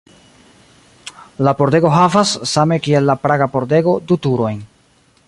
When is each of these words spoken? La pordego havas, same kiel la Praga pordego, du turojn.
La 1.47 1.53
pordego 1.59 1.93
havas, 1.97 2.33
same 2.53 2.81
kiel 2.87 3.09
la 3.11 3.19
Praga 3.27 3.49
pordego, 3.59 3.95
du 4.13 4.19
turojn. 4.25 4.65